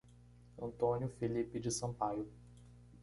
Antônio 0.59 1.07
Felipe 1.19 1.59
de 1.59 1.69
Sampaio 1.69 2.27